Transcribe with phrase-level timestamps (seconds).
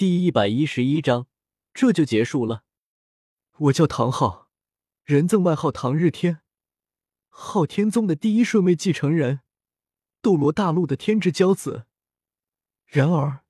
[0.00, 1.26] 第一百一十一章，
[1.74, 2.64] 这就结束了。
[3.58, 4.48] 我叫唐昊，
[5.04, 6.40] 人赠外号唐日天，
[7.28, 9.40] 昊天宗的第一顺位继承人，
[10.22, 11.84] 斗罗大陆的天之骄子。
[12.86, 13.44] 然而，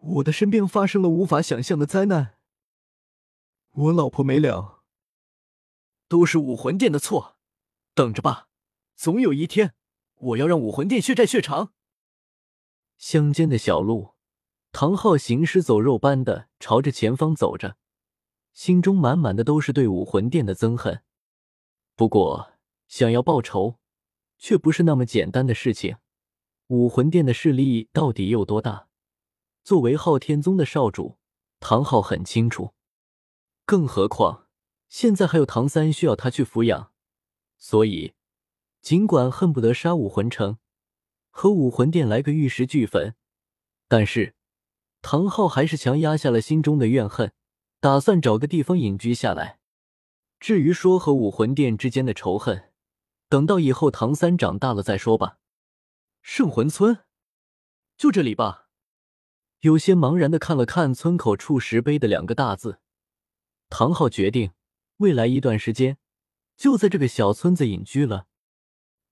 [0.00, 2.36] 我的身边发生了无法想象的灾难。
[3.70, 4.82] 我老婆没了，
[6.08, 7.36] 都是武魂殿的错。
[7.94, 8.48] 等着吧，
[8.96, 9.74] 总有一天，
[10.16, 11.72] 我要让武魂殿血债血偿。
[12.96, 14.16] 乡间的小路。
[14.72, 17.76] 唐昊行尸走肉般的朝着前方走着，
[18.52, 21.02] 心中满满的都是对武魂殿的憎恨。
[21.96, 22.52] 不过，
[22.86, 23.78] 想要报仇，
[24.38, 25.96] 却不是那么简单的事情。
[26.68, 28.88] 武魂殿的势力到底有多大？
[29.64, 31.18] 作为昊天宗的少主，
[31.58, 32.72] 唐昊很清楚。
[33.66, 34.46] 更何况，
[34.88, 36.92] 现在还有唐三需要他去抚养，
[37.58, 38.14] 所以，
[38.80, 40.58] 尽管恨不得杀武魂城，
[41.30, 43.16] 和武魂殿来个玉石俱焚，
[43.88, 44.36] 但是。
[45.02, 47.32] 唐昊还是强压下了心中的怨恨，
[47.80, 49.58] 打算找个地方隐居下来。
[50.38, 52.70] 至于说和武魂殿之间的仇恨，
[53.28, 55.38] 等到以后唐三长大了再说吧。
[56.22, 57.04] 圣魂村，
[57.96, 58.68] 就这里吧。
[59.60, 62.80] 有些茫然的看了看村口处石碑的两个大字，
[63.68, 64.52] 唐昊决定
[64.98, 65.98] 未来一段时间
[66.56, 68.26] 就在这个小村子隐居了。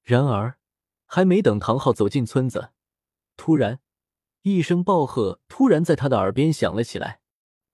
[0.03, 0.59] 然而，
[1.05, 2.71] 还没等唐昊走进村子，
[3.37, 3.81] 突然。
[4.43, 7.21] 一声暴喝突然在他的耳边响了起来：“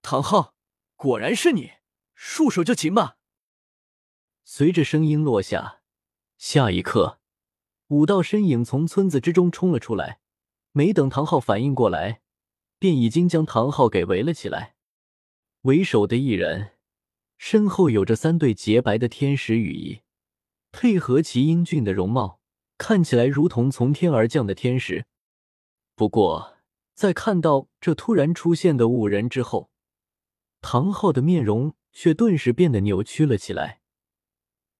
[0.01, 0.55] 唐昊，
[0.95, 1.71] 果然是你，
[2.13, 3.17] 束手就擒吧！”
[4.43, 5.81] 随着声音落下，
[6.37, 7.19] 下一刻，
[7.87, 10.19] 五道身影从村子之中冲了出来。
[10.71, 12.21] 没等唐昊反应过来，
[12.77, 14.75] 便已经将唐昊给围了起来。
[15.61, 16.73] 为首的一人，
[17.37, 20.01] 身后有着三对洁白的天使羽翼，
[20.71, 22.41] 配合其英俊的容貌，
[22.77, 25.05] 看起来如同从天而降的天使。
[25.95, 26.54] 不过，
[26.95, 29.69] 在看到这突然出现的五人之后，
[30.61, 33.81] 唐昊的面容却顿时变得扭曲了起来，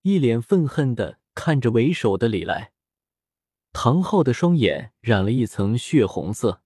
[0.03, 2.71] 一脸愤恨的看着为首的李来。
[3.73, 6.63] 唐昊的双眼染了一层血红色。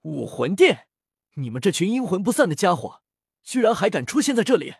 [0.00, 0.88] 武魂殿，
[1.34, 3.02] 你们这群阴魂不散的家伙，
[3.42, 4.76] 居然还敢出现在这里！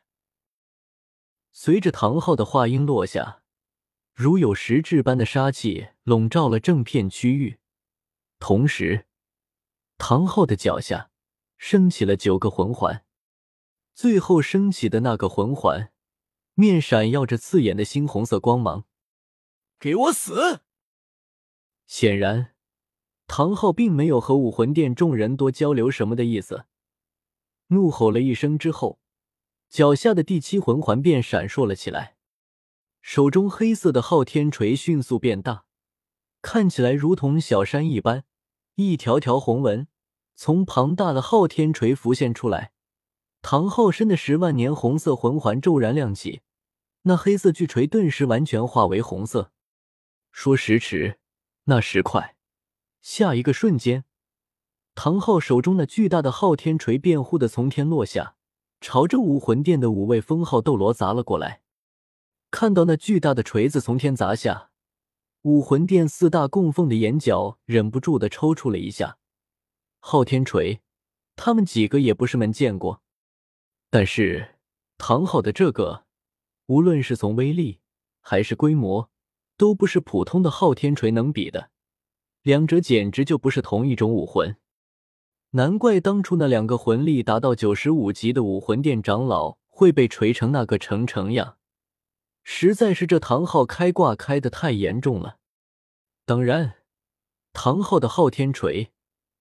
[1.52, 3.42] 随着唐昊的话音落下，
[4.14, 7.58] 如有实质般的杀气笼罩了整片区域，
[8.38, 9.04] 同时。
[10.06, 11.10] 唐昊的脚下
[11.56, 13.06] 升起了九个魂环，
[13.94, 15.94] 最后升起的那个魂环
[16.52, 18.84] 面闪耀着刺眼的猩红色光芒。
[19.80, 20.60] 给我死！
[21.86, 22.54] 显然，
[23.26, 26.66] 唐昊并没有和武魂殿众人多交流什么的意思。
[27.68, 29.00] 怒吼了一声之后，
[29.70, 32.18] 脚下的第七魂环便闪烁了起来，
[33.00, 35.64] 手中黑色的昊天锤迅速变大，
[36.42, 38.26] 看起来如同小山一般。
[38.74, 39.86] 一条条红纹
[40.34, 42.72] 从庞大的昊天锤浮现出来，
[43.42, 46.42] 唐昊身的十万年红色魂环骤然亮起，
[47.02, 49.52] 那黑色巨锤顿时完全化为红色。
[50.32, 51.18] 说时迟，
[51.64, 52.36] 那时快，
[53.00, 54.04] 下一个瞬间，
[54.94, 58.34] 唐昊手中那巨大的昊天锤便忽的从天落下，
[58.80, 61.62] 朝着武魂殿的五位封号斗罗砸了过来。
[62.50, 64.70] 看到那巨大的锤子从天砸下。
[65.42, 69.18] 武魂殿四大供奉的眼角忍不住的抽搐了一下。
[70.06, 70.82] 昊天锤，
[71.34, 73.00] 他们几个也不是没见过，
[73.88, 74.56] 但是
[74.98, 76.04] 唐昊的这个，
[76.66, 77.80] 无论是从威力
[78.20, 79.08] 还是规模，
[79.56, 81.70] 都不是普通的昊天锤能比的。
[82.42, 84.54] 两者简直就不是同一种武魂。
[85.52, 91.56] 难怪当初那两个魂力达到九十五级的武魂殿长老会被锤成那个成成样。
[92.42, 95.38] 实在是这唐昊开挂开的太严重了。
[96.26, 96.74] 当然，
[97.54, 98.90] 唐昊的昊天锤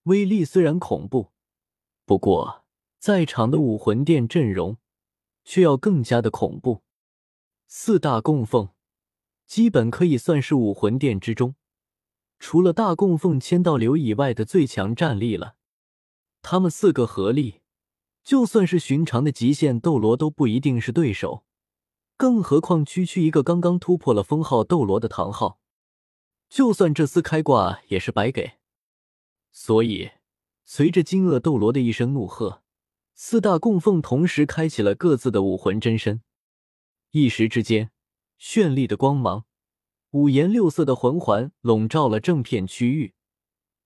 [0.03, 1.31] 威力虽然恐怖，
[2.05, 2.63] 不过
[2.99, 4.77] 在场的武魂殿阵容
[5.45, 6.83] 却要更加的恐怖。
[7.67, 8.69] 四大供奉
[9.45, 11.55] 基本可以算是武魂殿之中
[12.37, 15.55] 除了大供奉千道流以外的最强战力了。
[16.41, 17.61] 他们四个合力，
[18.23, 21.45] 就算是寻常的极限斗罗都不一定是对手。
[22.17, 25.59] 更何况，区区一个刚刚突破了封号斗罗的唐昊，
[26.49, 28.57] 就算这厮开挂也是白给。
[29.55, 30.09] 所以，
[30.65, 32.63] 随着金鳄斗罗的一声怒喝，
[33.13, 36.21] 四大供奉同时开启了各自的武魂真身。
[37.11, 37.91] 一时之间，
[38.39, 39.45] 绚丽的光芒，
[40.09, 43.13] 五颜六色的魂环笼罩了正片区域，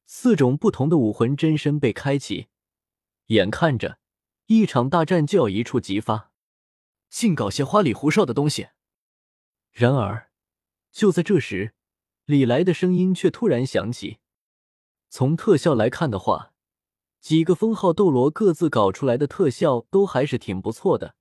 [0.06, 2.48] 四种不同的武魂真身被开启，
[3.26, 4.00] 眼看着
[4.46, 6.32] 一场大战就要一触即发。
[7.10, 8.70] 净搞些花里胡哨的东西。
[9.74, 10.32] 然而，
[10.94, 11.74] 就在这时，
[12.24, 14.20] 李来的声音却突然响起。
[15.10, 16.54] 从特效来看的话，
[17.20, 21.16] 几个封号斗罗各自搞出来的特效都还是挺不错的，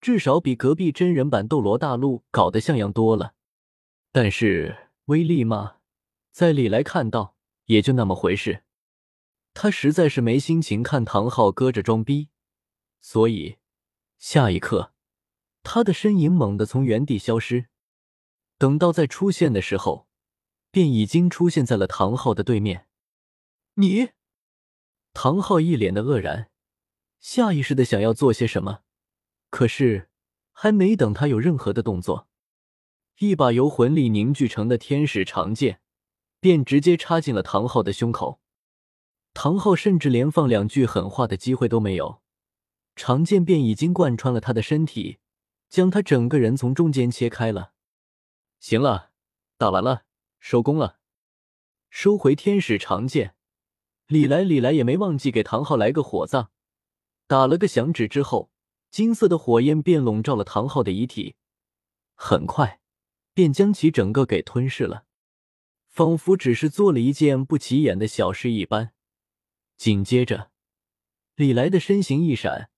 [0.00, 3.34] 至少比隔壁真人版《斗罗大陆》搞得像样多了。
[4.12, 5.76] 但是威力嘛，
[6.30, 7.36] 在李来看到
[7.66, 8.62] 也就那么回事。
[9.54, 12.28] 他实在是没心情看唐昊搁着装逼，
[13.00, 13.56] 所以
[14.18, 14.92] 下一刻，
[15.62, 17.66] 他的身影猛地从原地消失。
[18.58, 20.06] 等到再出现的时候，
[20.70, 22.86] 便已经出现在了唐昊的对面。
[23.76, 24.10] 你，
[25.14, 26.50] 唐昊一脸的愕然，
[27.20, 28.80] 下意识的想要做些什么，
[29.48, 30.10] 可是
[30.52, 32.28] 还没等他有任何的动作，
[33.20, 35.80] 一把由魂力凝聚成的天使长剑
[36.38, 38.42] 便直接插进了唐昊的胸口。
[39.32, 42.20] 唐昊甚至连放两句狠话的机会都没有，
[42.94, 45.18] 长剑便已经贯穿了他的身体，
[45.70, 47.72] 将他整个人从中间切开了。
[48.60, 49.12] 行了，
[49.56, 50.04] 打完了，
[50.38, 50.98] 收工了。
[51.88, 53.34] 收回天使长剑，
[54.12, 56.48] 李来李来也没忘记给唐昊来个火葬，
[57.26, 58.50] 打了个响指之后，
[58.90, 61.34] 金色的火焰便笼罩了唐昊的遗体，
[62.14, 62.78] 很快
[63.32, 65.06] 便将其整个给吞噬了，
[65.88, 68.92] 仿佛只是做了一件不起眼的小事一般。
[69.78, 70.50] 紧接着，
[71.34, 72.68] 李来的身形一闪，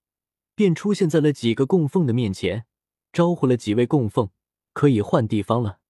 [0.54, 2.64] 便出现在了几个供奉的面前，
[3.12, 4.30] 招呼了几位供奉，
[4.72, 5.80] 可以换地方了。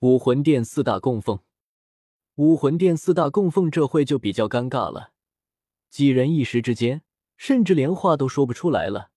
[0.00, 1.40] 武魂殿四大供奉，
[2.38, 5.10] 武魂殿四大供奉这会就比较尴尬了，
[5.90, 7.02] 几人一时之间
[7.36, 9.10] 甚至连话都说不出来了，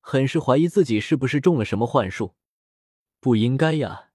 [0.00, 2.34] 很是怀疑自己是不是中了什么幻术。
[3.20, 4.10] 不应该呀，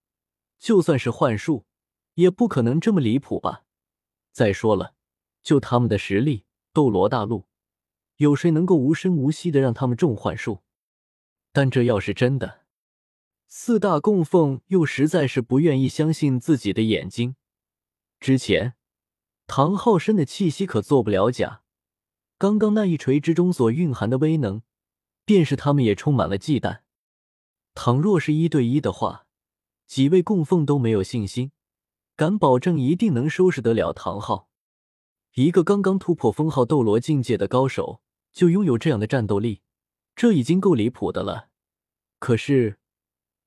[0.60, 1.66] 就算是幻术，
[2.14, 3.64] 也不可能这么离谱吧？
[4.32, 4.94] 再说了。
[5.42, 7.48] 就他们的实力，斗罗大陆
[8.18, 10.60] 有谁能够无声无息的让他们中幻术？
[11.52, 12.62] 但这要是真的，
[13.48, 17.36] 四大供奉又实在是不愿意相信自己的眼睛。
[18.24, 18.76] 之前
[19.48, 21.62] 唐昊身的气息可做不了假，
[22.38, 24.62] 刚刚那一锤之中所蕴含的威能，
[25.26, 26.84] 便是他们也充满了忌惮。
[27.76, 29.28] 倘若是一对一的话，
[29.88, 31.52] 几位供奉都没有信心，
[32.16, 34.48] 敢保证一定能收拾得了唐昊。
[35.34, 39.64] 一个刚刚突破封号斗罗境界的高手就拥有这样的战斗力，
[40.16, 41.50] 这已经够离谱的了。
[42.20, 42.80] 可是，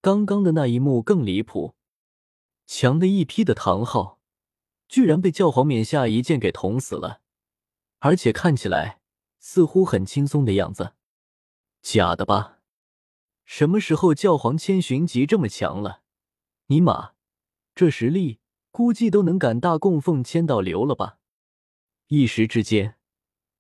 [0.03, 1.77] 刚刚的那一幕更离谱，
[2.67, 4.17] 强的一批的唐昊
[4.89, 7.21] 居然被教皇冕下一剑给捅死了，
[7.99, 9.01] 而且看起来
[9.39, 10.95] 似乎很轻松的样子。
[11.83, 12.59] 假的吧？
[13.45, 16.03] 什么时候教皇千寻疾这么强了？
[16.67, 17.13] 尼玛，
[17.75, 18.41] 这实力
[18.73, 21.19] 估计都能赶大供奉千道流了吧？
[22.09, 22.97] 一时之间，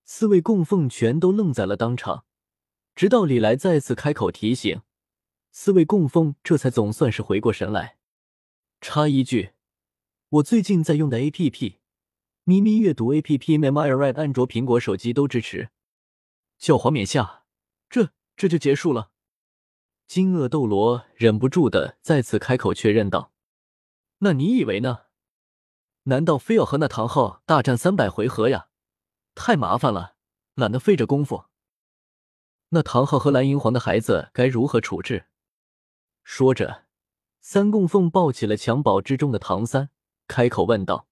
[0.05, 2.25] 四位供奉全都愣在了当场，
[2.94, 4.82] 直到李来再次开口提醒，
[5.50, 7.96] 四位供奉这才总算是回过神来。
[8.81, 9.52] 插一句，
[10.37, 11.79] 我最近在用的 A P P，
[12.44, 15.71] 咪咪阅读 A P P MyRead，安卓、苹果手机都支持。
[16.59, 17.44] 教皇冕下，
[17.88, 19.12] 这这就结束了？
[20.06, 23.33] 金鳄斗罗忍不住的再次开口确认道
[24.19, 25.05] ：“那你以为呢？”
[26.05, 28.69] 难道非要和那唐昊大战三百回合呀？
[29.35, 30.17] 太麻烦了，
[30.55, 31.47] 懒得费这功夫。
[32.71, 35.29] 那唐昊和蓝银皇的孩子该如何处置？
[36.25, 36.85] 说着，
[37.41, 39.88] 三供奉抱起了襁褓之中的唐三，
[40.26, 41.06] 开口问道。